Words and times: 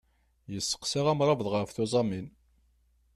Yestaqsa 0.53 1.01
amṛabeḍ 1.11 1.47
ɣef 1.49 1.69
tuẓamin. 1.71 2.27